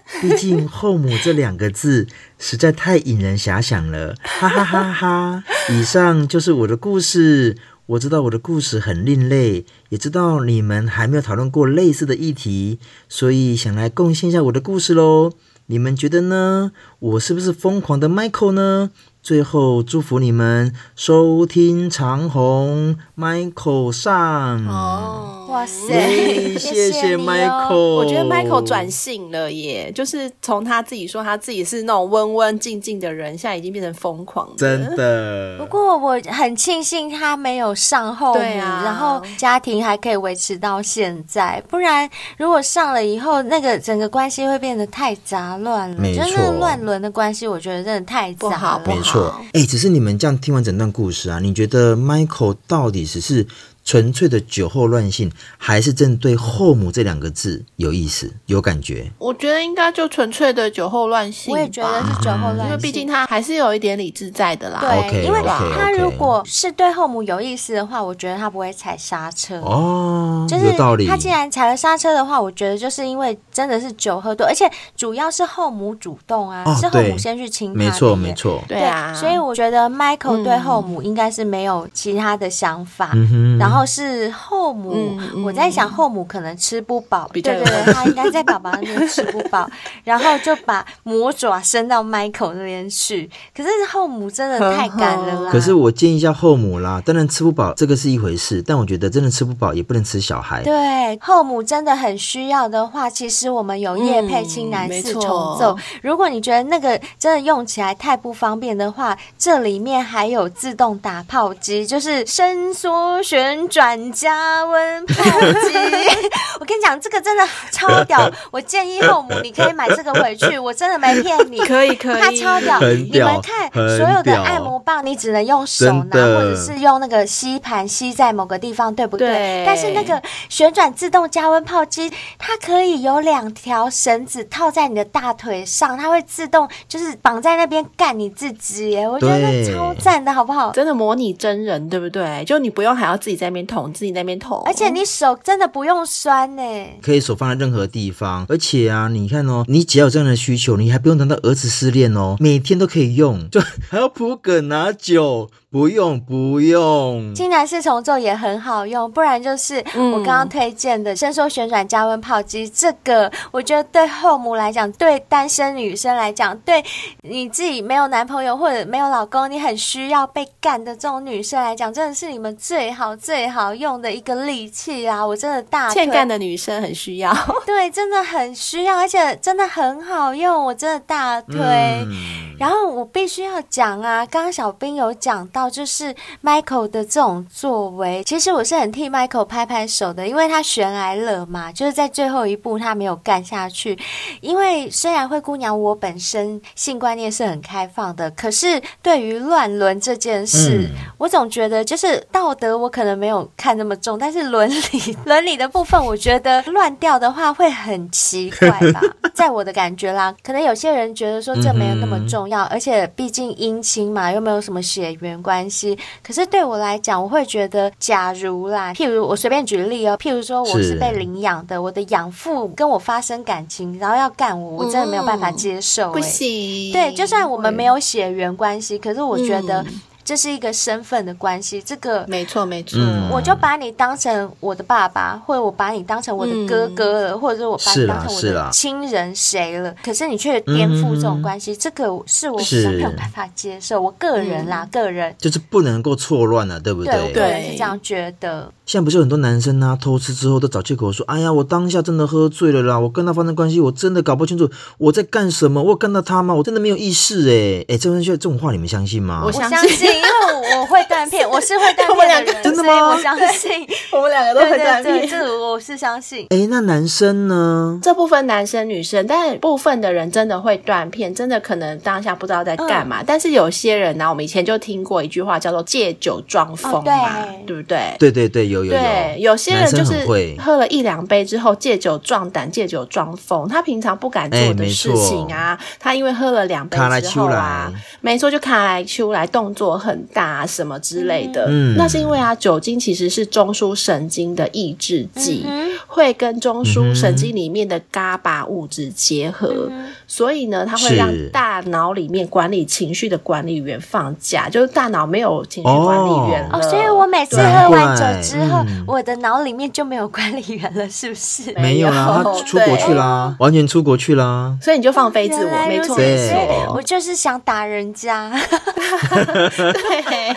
[0.22, 2.08] 毕竟后母这两个字
[2.40, 5.44] 实在太引人遐想了。”哈哈哈哈！
[5.70, 7.58] 以上就是我的故事。
[7.88, 15.32] 我知道我的故事很另类，也知道你们还没有讨论过类似的议题，所以想来贡献一下我的故事喽。
[15.68, 16.74] 你们觉得呢？
[17.00, 18.92] 我是不是疯狂的 Michael 呢？
[19.28, 27.96] 最后祝福你们收听长虹 Michael 上哦，哇塞，谢谢 Michael。
[27.96, 35.58] 我觉得 Michael 转性了耶，就是从他自己说他自己是那种温温静静的人，现在已经变成疯狂的，真的。
[35.58, 41.62] 不过我很庆幸他没有上后母，然后家庭还可以维持到现在。
[41.68, 45.98] 不然如果上了以后，那个整个关系会变得太杂乱了。
[46.00, 49.17] 没错，就是乱伦的关系，我觉得真的太杂了，不好。
[49.54, 53.46] 哎，只是你们这样听完整段故事啊，你觉得 Michael 到底只是
[53.88, 59.10] 纯粹的酒后乱性，还是针对后母这两个字有意思、有感觉？
[59.18, 61.54] 我觉得应该就纯粹的酒后乱性。
[61.54, 64.82] 我也觉得是酒后乱性，因为毕竟他还是有一点理智在的啦。
[64.82, 69.62] 对，okay, 因为他如果是对后母有意思的话，我觉得他不会踩刹车。
[69.62, 70.74] 哦，就是
[71.08, 77.80] 他既然踩了刹车的话，我觉得就是因为真的是酒喝多，而且主要是后母主动啊，哦、是后母先去亲他。
[77.80, 78.62] 没错，没错。
[78.68, 83.77] 对啊，所以我觉得 Michael 对后母应该是没有其他的想法，嗯、然后。
[83.78, 89.70] 然后是后母，我在想后母可能吃不饱，对对对，他应该在宝宝那边吃不饱，
[90.04, 93.30] 然后就把魔爪伸到 Michael 那边去。
[93.56, 95.52] 可是后母真的太赶了啦。
[95.52, 100.64] 可是我建议一下后母啦，当然吃不饱这个是一回事，但我觉得真的吃不饱也不能吃小孩。
[100.64, 105.22] 对，后母真的很需要的话，其实我们有叶配青男四重
[105.60, 105.76] 奏。
[105.78, 113.67] 嗯、如果你觉得那个真的用起来太不方便的话，这里面还有自动打泡机，就是伸缩旋。
[113.68, 115.74] 转加温泡机，
[116.60, 118.30] 我跟你讲，这个真的超屌！
[118.52, 122.80] 我建议后母你可以买这个回去，我真的没骗你，可以可以，它超屌！
[122.80, 129.28] 屌你们看，所有的按摩棒你只能用手拿，或者是用那个吸盘吸在某个地方，对不对？
[129.28, 139.08] 对，但是那个旋转自动加温泡机，它可以有两条绳子套在你的大腿上，它会自动就是绑在那边干你自己耶！
[139.08, 140.72] 我觉得超赞的，好不好？
[140.72, 142.44] 真的模拟真人，对不对？
[142.46, 146.62] 就你不用还要自己在那边捅自己那边捅，而且你手真的不用酸呢，
[147.02, 148.46] 可以手放在任何地方。
[148.48, 155.50] 而且啊，你看哦，你只要有这样的需求，你还不用等到儿子失恋哦，每天都可以用，就还要铺梗拿酒。
[155.78, 166.84] 不用不用，金兰四重奏也很好用，不然就是我刚刚推荐的伸缩旋转加温泡机，嗯、这个我觉得对后母来讲，对单身女生来讲，对
[167.22, 175.24] 你自己没有男朋友或者没有老公，你很需要被干的这种女生来讲，真的是你们最好最好用的一个利器啊！
[175.24, 177.32] 我真的大推，欠干的女生很需要，
[177.68, 181.60] 对，真的很需要，而且真的很好用，我真的大推。
[181.60, 193.98] 嗯然后我必须要讲啊，刚刚小兵有讲到，就是 Michael 的这种作为，其实我是很替 Michael 拍拍手的，因为他悬崖勒马，就是在最后一步他没有干下去。
[194.42, 209.02] 因为虽然灰姑娘我本身性观念是很开放的，可是对于乱伦这件事，嗯、我总觉得就是道德我可能没有看那么重，但是伦理伦理的部分，我觉得乱掉的话会很奇怪吧，
[209.36, 212.48] 在我的感觉啦，可能有些人觉得说这没有那么重。
[212.48, 215.98] 要，而且毕竟姻亲嘛，又没有什么血缘关系。
[216.22, 226.14] 可是对我来讲，我会觉得，假如啦，譬如我随便举例哦，譬如说我是被领养的，我的养父跟我发生感情，然后要干我，我真的没有办法接受、欸。
[226.14, 226.92] 不行。
[226.92, 229.86] 对，就算我们没有血缘关系，可是我觉得。
[230.28, 244.02] 这是一个身份的关系，这个没错没错，嗯、我就把你当成我的爸爸，或者我把你当成我的哥哥了，嗯、或者是我把你当成我的亲人谁了，可是你却颠覆这种关系，嗯、这个是我没有办法接受。
[244.02, 245.34] 我个人啦，嗯、个人。
[245.38, 247.14] 就是不能够错乱了，对不对？
[247.14, 248.70] 对，我个人是这样觉得。
[248.88, 256.54] 现在不是有很多男生啊，偷吃之后都找借口说：“哎呀，我当下真的喝醉了啦，我跟他发生关系，我真的搞不清楚我在干什么，我有干到他吗？
[256.54, 259.44] 我真的没有意识。”哎哎，这种这种话你们相信吗？
[259.46, 263.10] 我相信，因为我会断片，我是会断片的人，真的吗？
[263.10, 266.48] 我相信，我们两个都会断片，这我是相信。
[266.52, 268.00] 哎，那男生呢？
[268.02, 273.22] 这部分男生女生，但部分的人真的会断片，真的可能当下不知道在干嘛。
[273.22, 278.16] 但是有些人呢，我们以前就听过一句话，叫做“借酒装疯”嘛，对不对？
[278.18, 279.48] 对对对，有有有。
[279.52, 280.26] 有些人就是
[280.60, 283.68] 喝了一两杯之后借酒壮胆，借酒装疯。
[283.68, 291.66] 他平常不敢做的事情啊，欸、他因为喝了两杯之后啊，没错，就卡来出来，动作很大什么之类的。
[291.70, 306.78] 嗯，那是因为啊，酒精其实是中枢神经的抑制剂，嗯、会跟中枢神经里面的 GABA 物质结合，嗯、所以呢，它会让大脑里面管理情绪的管理员放假，就是大脑没有情绪管理员了。
[306.78, 309.58] 哦，所以我每次喝完酒之后，嗯、我的脑。
[309.68, 311.74] 里面就没有管理员了，是不是？
[311.82, 314.78] 没有啦，他出国去啦，完全出国去啦。
[314.82, 316.94] 所以你就放飞自我，没错，没错。
[316.96, 318.50] 我就是想打人家，
[319.76, 320.56] 对，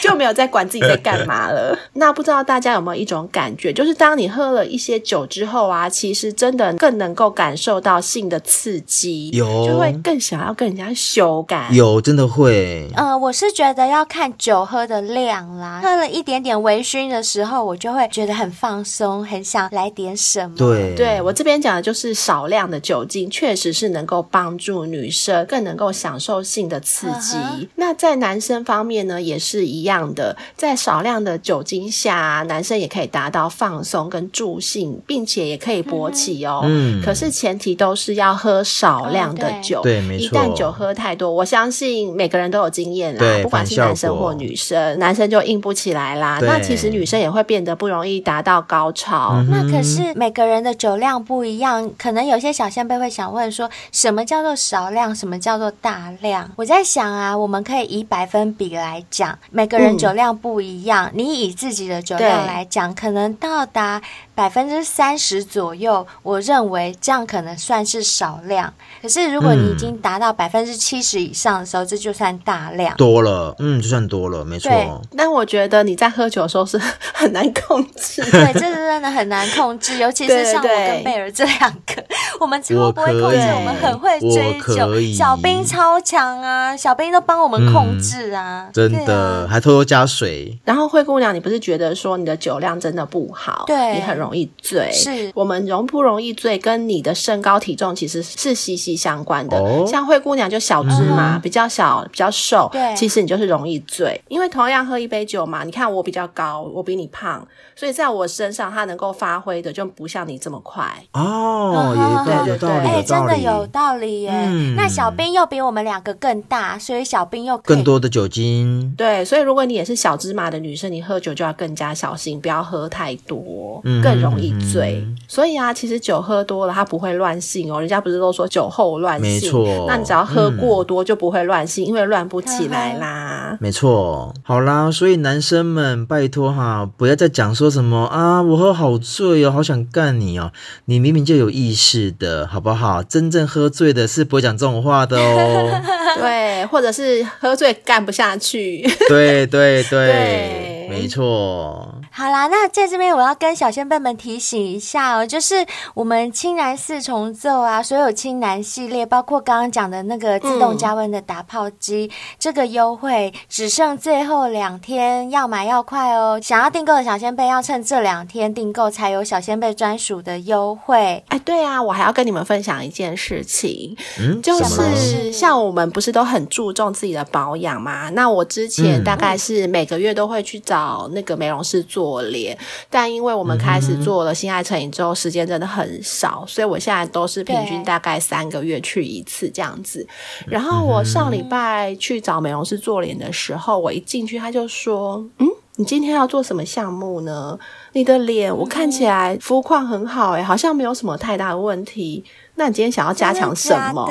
[0.00, 1.76] 就没有在管自己在干嘛了。
[1.94, 12.88] 那不知道大家有没有一种感觉，就是当你喝了一些酒之后啊，其实真的更能够感受到性的刺激，有就会更想要跟人家修改，有真的会。
[12.94, 18.36] 呃，我是觉得要看酒喝的量啦，喝了一点点微醺的时候，我就会觉得。
[18.36, 20.54] 很放松，很想来点什么。
[20.58, 27.38] 对，对我这边讲的就是少量的酒精，确实是能够帮助女生更能够享受性的刺激。
[27.38, 27.68] Uh huh.
[27.76, 36.60] 那在男生方面呢，也是一样的，在少量的酒精下，男生也可以达到放松跟助兴，并且也可以勃起哦。
[36.64, 39.80] 嗯，可是前提都是要喝少量的酒。
[39.82, 40.26] 对，没错。
[40.26, 46.38] 一旦酒喝太多，我相信每个人都有经验啦，对不管是男生或女生，男生就硬不起来啦。
[46.42, 48.16] 那其实女生也会变得不容易。
[48.26, 56.50] 达到高潮，嗯、那可是每个人的酒量不一样，可能有些小仙贝会想问说，什么叫做少量，什么叫做大量？
[56.56, 64.02] 我在想啊，我们可以以百分比来讲，每个人酒量不一样，嗯、你以自己的酒量来讲，可能到达
[64.36, 68.70] 百分之三十左右，我认为这样可能算是少量。
[69.00, 74.70] 可是如果你已经达到百分之七十以上的时候，嗯、这就算大量，多了，嗯，就算多了，没错。
[75.16, 76.78] 但我觉得你在喝酒的时候是
[77.14, 82.04] 很难控制， 对，这是真的很难控制， 尤其是像我跟贝尔这两个，
[82.38, 85.16] 我们超不会控制，我，我们很会追酒。
[85.16, 90.58] 小兵超强啊，小兵都帮我们控制啊，嗯、真的，啊、还偷偷加水。
[90.66, 94.25] 然后灰姑娘，你不是觉得说你的酒量真的不好，对，你很容易。
[94.26, 99.56] 容易醉，是我们容不容易醉，跟你的身高体重其实是息息相关的。
[99.56, 104.20] 哦、像灰姑娘就小芝麻，嗯、比较小，比较瘦，对，其实你就是容易醉。
[104.28, 110.84] 因为同样喝一杯酒嘛，你看我比较高，我比你胖，所以在我身上它能够发挥的就不像你这么快。
[111.12, 114.32] 哦，也对，有道理，哎，真的有道理耶。
[114.32, 118.92] 嗯、那小兵又比我们两个更大，所以小兵又更多的酒精。
[118.96, 124.15] 对，所以如果你也是小芝麻的女生，你喝酒就要更加小心，不要喝太多，嗯，更。
[124.16, 125.02] 很容易醉。
[125.06, 127.80] 嗯、所以啊，其实酒喝多了，它不会乱性哦。
[127.80, 129.28] 人家不是都说酒后乱性？
[129.28, 129.84] 没错。
[129.86, 133.56] 那你只要喝过多就不会乱性，嗯、因为乱不起来啦。
[133.60, 134.34] 没错。
[134.42, 140.52] 好啦，所以男生们拜托哈，不要再讲说什么啊，我喝好醉哦，好想干你哦。
[140.86, 143.02] 你明明就有意识的，好不好？
[143.02, 145.82] 真正喝醉的是不会讲这种话的哦。
[146.18, 148.82] 对，或者是喝醉干不下去。
[149.08, 149.46] 对。
[149.46, 166.40] 对对 没错，好啦，那在这边我要跟小仙贝们提醒一下哦，就是我们青蓝四重奏啊，所有青蓝系列，包括刚刚讲的那个自动加温的打泡机，嗯、这个优惠只剩最后两天，要买要快哦！
[166.42, 171.22] 想要订购的小仙贝要趁这两天订购，才有小仙贝专属的优惠。
[171.28, 178.08] 哎，对啊，我还要跟你们分享一件事情，嗯，就是像我们不是都很注重自己的保养吗？
[178.10, 180.56] 那我之前大概是每个月都会去。
[180.66, 182.56] 找那个美容师做脸，
[182.90, 190.06] 但因为我们开始做了性爱成瘾之后，时间真的很少，所以我现在都是平均大概三个月去一次这样子。
[190.46, 195.46] 然后我上礼拜去找美容师做脸的时候，我一进去他就说：“嗯，
[195.76, 197.58] 你今天要做什么项目呢？
[197.92, 202.24] 你的脸我看起来肤况很好，欸，诶，好像没有什么太大的问题。”
[202.56, 204.10] 那你今天想要加强什么？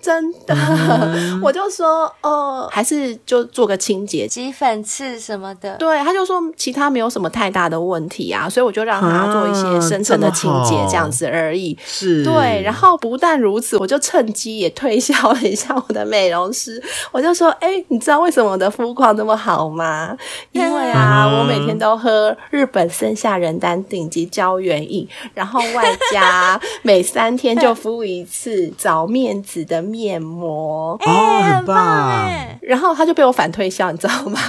[0.00, 5.76] 真的，嗯、我就说，呃，还是就做个清洁，挤粉刺什么的。
[5.76, 11.76] 对，他就说其他没有什么太大的问题啊，所以我就让他做一些深层的清洁，这样子而已。
[11.84, 12.62] 是，对。
[12.62, 20.16] 然后不但如此，我就趁机也推销了一下我的美容师，我就说，哎、欸，你知道为什么我的肤况那么好吗？
[20.52, 27.73] 因为啊，我每天都喝日本森下人丹顶级胶原饮，然后外加每三天就。
[27.74, 32.58] 敷一次找面子的面膜哦，很棒哎！
[32.62, 34.38] 然后他就被我反推销，你知道吗？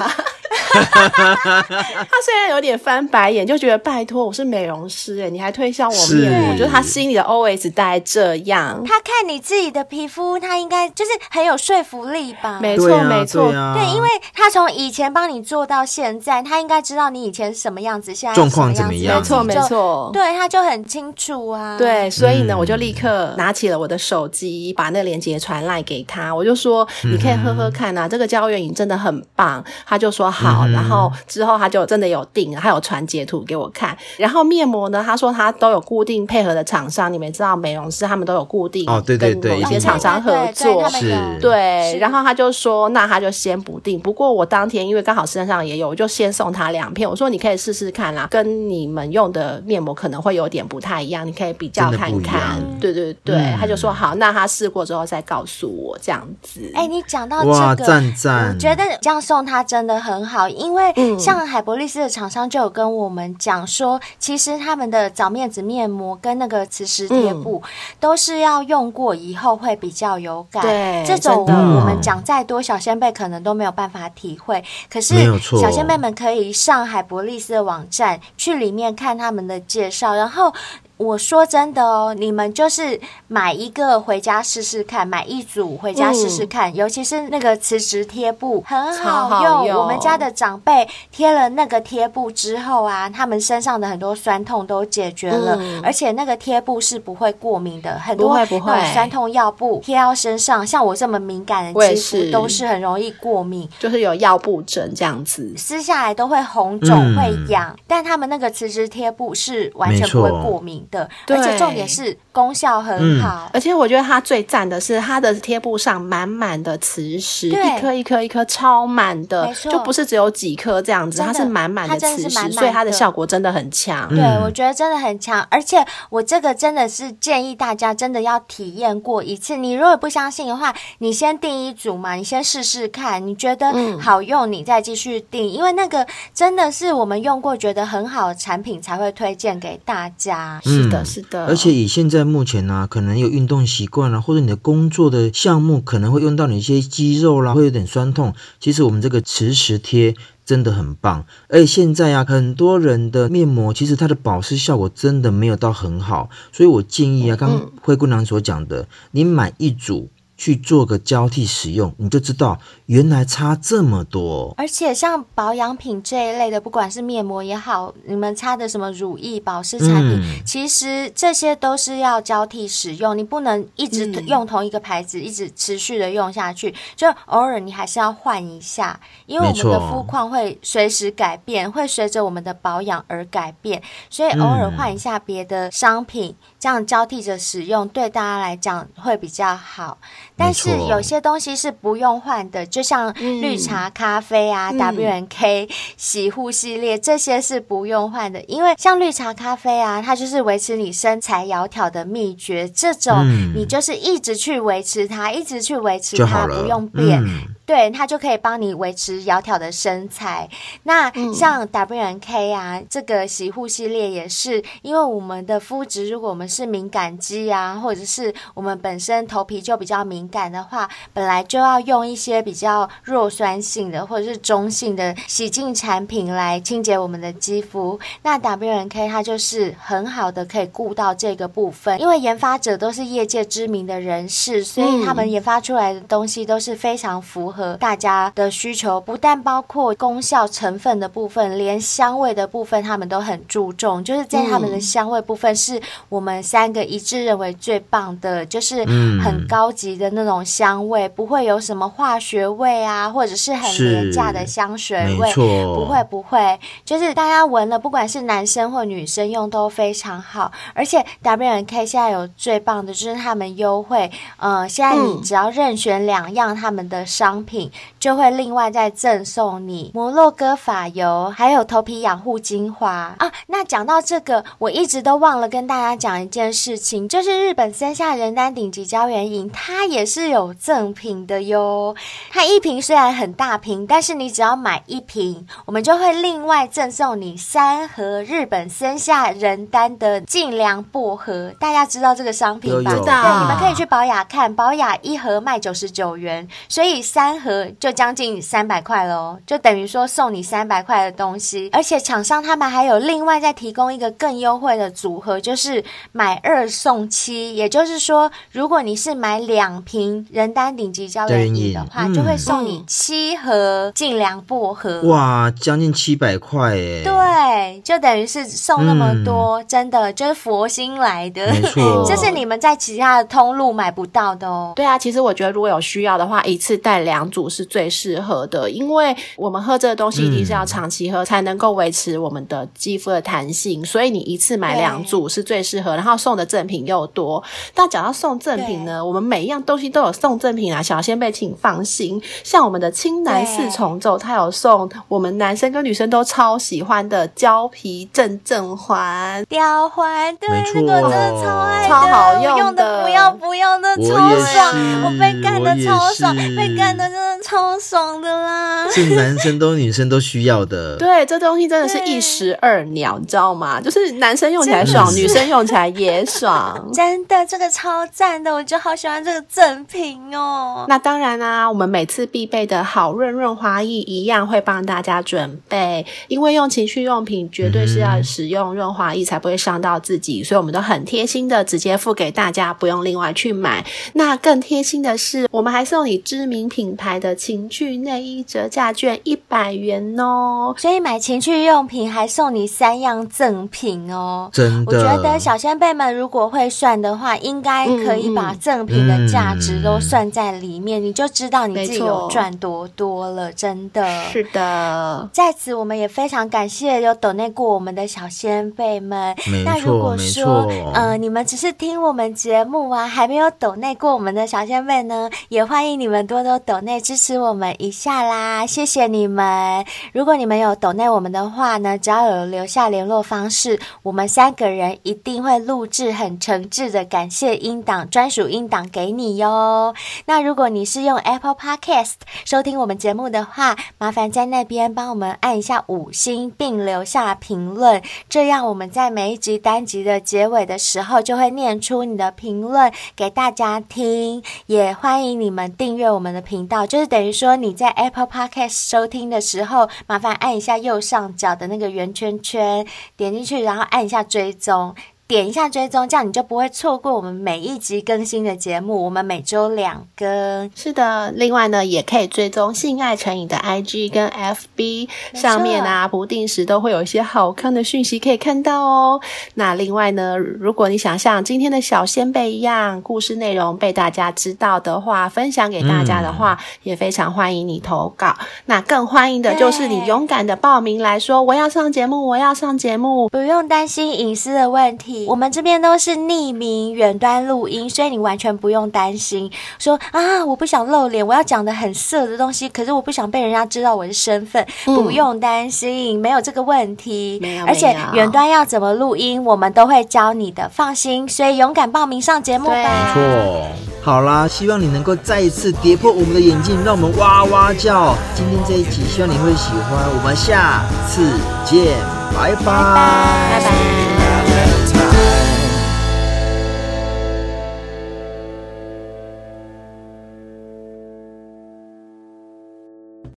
[0.75, 6.51] 他虽然有点翻白眼，就觉得拜托，我是美容师哎，你还推销我面膜？
[6.51, 8.83] 我觉得他心里的 OS 大概这样。
[8.85, 12.59] 他看你自己的皮肤，他应该就是很有说服力吧？
[12.61, 19.17] 没错，没错，对，因为他从以前帮你做到现在，他应该知道你以前是什么样子，现在状况怎么样？
[19.17, 21.77] 没错，没错，对，他就很清楚啊。
[21.77, 33.95] 对，所以呢，我就立刻拿起了我的手机，把那个链接传来给他，我就说：“你可以喝喝看啊，这个胶原饮真的很棒。”他就说：“好。”然后之后他就真的有订，他有传截图给我看。
[34.17, 41.97] 然后面膜呢，他说他都有固定配合的厂商，你们知道美容师他们都有固定哦，对对对，跟某一些厂商合作是，对。
[41.99, 43.99] 然后他就说，那他就先不订。
[43.99, 47.09] 不过我当天因为刚好身上也有，我就先送他两片。
[47.09, 52.61] 我说你可以试试看啦，跟你们用的面膜可能会有点不太一样，你可以比较看看。
[52.79, 56.71] 对对对，嗯、他就说好，那他试过之后再告诉我这样子。
[56.73, 60.47] 哎，你讲到这个，赞赞，我觉得这样送他真的很好。
[60.47, 67.61] 因为像海博力斯的厂商就有跟我们讲说，其实他们的早面子面膜跟那个磁石贴布
[67.99, 70.61] 都是要用过以后会比较有感。
[70.61, 74.63] 对，这种我们讲再多，小仙贝可能都没有办法体会。
[74.89, 75.15] 可是
[75.59, 80.53] 小仙贝们可以上海博力斯的网站去里面看他们的介绍，然后。
[80.97, 89.51] 我说真的哦，你们就是买一个回家试试看，买一组回家试试看，嗯、尤其是那个磁石贴布很好用。
[89.51, 97.99] 好用，我们家的长辈贴了那个贴布之后啊，他们身上的很多酸痛都解决了，嗯、而且那个贴布是不会过敏的。
[97.99, 98.61] 很多那种
[98.93, 107.77] 酸痛药布贴到身上，像我这么敏感的肌肤都是很容易过敏，就是有药布疹这样子，撕下来都会红肿、嗯、会痒。
[107.85, 110.84] 但他们那个磁石贴布是完全不会过敏。
[110.91, 124.07] 的，而且重点是功效很好，而且我觉得它最赞的是它的贴布上满满的磁石，一颗一颗一颗超满的，就不是只有几颗这样子，它是满满的磁石，所以它的效果真的很强。
[124.09, 129.55] 对，我觉得真的很强，而且我这个真的是建议大家真的要体验过一次。
[129.55, 140.59] 你如果不相信的话，你先订一组嘛，你先试试看，你觉得好用，你再继续订，因为那个真的是我们用过觉得很好的产品才会推荐给大家。
[140.63, 148.33] 是的，是的，而且以现在目前呢、啊，可能有运动习惯啊，或者你的工作的项目可能会用到你一些肌肉啦，会有点酸痛。
[148.59, 150.15] 其实我们这个磁石贴
[150.45, 160.09] 真的很棒，而且现在啊，很多人的面膜其实它的保湿效果真的没有到很好，所以我建议啊，刚刚灰姑娘所讲的，你买一组。
[160.37, 164.53] 去做个交替使用，你就知道原来差这么多。
[164.57, 176.75] 而且像保养品这一类的，不管是面膜也好，你们擦的什么乳液、保湿产品，嗯、其实这些都是要交替使用，你不能一直用同一个牌子，嗯、一直持续的用下去。
[176.95, 189.97] 就偶尔你还是要换一下，因为我们的肤况会随时改变，会随着我们的保养而改变，所以偶尔换一下别的商品，嗯、这样交替着使用，对大家来讲会比较好。
[190.37, 203.25] 但是有些东西是不用换的，就像绿茶咖啡啊、嗯、W&K 洗护系列这些是不用换的，因为像绿茶咖啡啊，它就是维持你身材窈窕的秘诀，这种
[203.55, 207.23] 你就是一直去维持它，一直去维持它，不用变。
[207.65, 210.47] 嗯对，它就可以帮你维持窈窕的身材。
[210.83, 227.99] 那像 W N K 啊，嗯、这个洗护系列也是，因为我们的肤质，如果我们是敏感肌啊，或者是我们本身头皮就比较敏感的话，本来就要用一些比较弱酸性的或者是中性的洗净产品来清洁我们的肌肤。
[228.21, 237.54] 那 W N K 它就是很好的可以顾到这个部分，因为研发者都是业界知名的人士，所以他们研发出来的东西都是非常符合。
[237.55, 244.03] 和大家的需求，不但包括功效成分的部分，连香味的部分，他们都很注重。
[244.03, 248.83] 就是在他们的香味部分，是我们三个一致认为最棒的，就是
[249.23, 260.51] 很高级的那种香味，不会有什么化学味啊，或者是很廉价的香水味，不会不会，就是大家闻了，不管是男生或女生用都非常好。
[260.73, 267.55] 而且 W&K 现在有最棒的就是他们优惠，呃，现在你只要任选两样他们的商品。
[267.55, 273.31] 品就会另外再赠送你摩洛哥发油，还有头皮养护精华啊。
[273.47, 281.95] 那讲到这个，我一直都忘了跟大家讲一件事情，就是日本森下仁丹顶级胶原饮，它也是有赠品的哟。
[282.31, 291.53] 它一瓶虽然很大瓶，但是你只要买一瓶，我们就会另外赠送你三盒日本森下仁丹的净凉薄荷。
[291.59, 292.91] 大家知道这个商品吧？
[292.91, 297.34] 对，你们可以去宝雅看，宝雅一盒卖九十九元，所以三。
[297.39, 307.55] 盒就将近三百块喽，就等于说送你三百块的东西，而且厂商他们还有另外再提供一个更优惠的组合，就是买二送七。
[307.55, 315.01] 也就是说，如果你是买两瓶人丹顶级胶原饮的话，就会送你七盒净凉薄荷。
[315.03, 317.03] 哇，将近七百块耶！
[317.03, 324.73] 对，就等于是送那么多，嗯、真的就是佛心来的，没错， 这是你们在其他的通路买不到的哦。
[324.75, 327.24] 对啊，其实我觉得如果有需要的话，一次带两。
[327.31, 333.83] 组是最适合的，因为我们喝这个东西一定是要长期喝，才能够维持我们的肌肤的弹性。
[333.85, 337.43] 所以你一次买两组是最适合，然后送的赠品又多。
[337.73, 342.21] 但讲到送赠品呢，我们每一样东西都有送赠品啊，小仙贝请放心。
[342.43, 357.14] 像我们的青蓝四重奏，它有送我们男生跟女生都超喜欢的胶皮正正环、吊环，对，那个真的超爱，超好用的，用的不要不要的，超爽，我被干的超爽，被干的。
[357.15, 358.91] 真的超爽的啦！
[358.91, 360.97] 是男生都女生都需要的。
[360.99, 363.79] 对，这东西真的是一石二鸟，你知道吗？
[363.79, 366.77] 就是男生用起来爽，女生用起来也爽。
[366.93, 370.85] 真的，这个超赞的，我就好喜欢这个赠品哦。
[370.89, 383.85] 那当然啦、啊，我们每次必备的好润润滑液一样会帮大家准备，因为用情趣用品绝对是要使用润滑液才不会伤到自己，所以我们都很贴心的直接付给大家，不用另外去买。
[384.15, 387.04] 那更贴心的是，我们还送你知名品牌。
[387.05, 394.49] 牌的情趣内衣折价券一百元哦，所以买情趣用品还送你三样赠品哦。
[394.51, 403.53] 真的，我觉得小仙贝们如果会算的话，应该可以把赠品的价值都算在里面，嗯、你就知道你自己有赚多多了。
[403.53, 405.29] 真的，是的。
[405.31, 409.35] 在此，我们也非常感谢有抖内过我们的小仙贝们。
[409.63, 416.95] 那如果说，呃，你们只是听我们节目啊，还没有抖内过我们的小仙贝呢，也欢迎你们多多抖内。
[417.05, 419.85] 支持我们一下啦，谢谢你们！
[420.11, 429.93] 如果你们有抖内我们的话呢，只要有留下联络方式，我们三个人一定会录制很诚挚的感谢音档，专属音档给你哟。
[430.25, 432.13] 那如果你是用 Apple Podcast
[432.43, 444.41] 收听我们节目的话，麻烦在那边帮我们按一下五星，并留下评论，这样我们在每一集单集的结尾的时候就会念出你的评论给大家听。
[444.65, 446.74] 也欢迎你们订阅我们的频道。
[446.83, 454.95] 就是等于说你在 Apple Podcast 收听的时候，麻烦按一下右上角的那个圆圈圈，点进去，然后按一下追踪。
[455.27, 459.05] 点一下追踪，这样你就不会错过我们每一集更新的节目。
[459.05, 460.69] 我们每周两更。
[460.75, 469.19] 是的，另外呢，也可以追踪性爱成瘾的 IG 跟 FB 上面啊，不定时都会有一些好看的讯息可以看到哦。
[469.55, 478.37] 那另外呢，如果你想像今天的小仙贝一样，故事内容被大家知道的话，分享给大家的话，嗯、也非常欢迎你投稿。
[478.67, 485.14] 那更欢迎的就是你勇敢的报名来说，我要上节目，我要上节目，不用担心隐私的问题。
[485.27, 489.51] 我们这边都是匿名远端录音，所以你完全不用担心。
[489.79, 494.65] 说啊，我不想露脸，我要讲的很色的东西，可是我不想被人家知道我的身份。
[494.87, 497.39] 嗯、不用担心，没有这个问题。
[497.41, 501.27] 没有，而且远端要怎么录音，我们都会教你的，放心。
[501.27, 502.75] 所以勇敢报名上节目吧。
[502.75, 503.67] 没错。
[504.03, 508.15] 好啦，希望你能够再一次跌破我们的眼镜，让我们哇哇叫。
[508.35, 510.05] 今天这一集，希望你会喜欢。
[510.15, 511.97] 我们下次见，
[512.37, 513.59] 拜拜，拜拜。
[513.59, 514.24] 拜拜。